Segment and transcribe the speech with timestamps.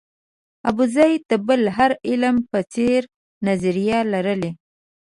[0.69, 3.01] ابوزید د بل هر عالم په څېر
[3.47, 4.51] نظریې لرلې.